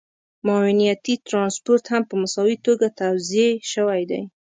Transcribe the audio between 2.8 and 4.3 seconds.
توزیع شوی دی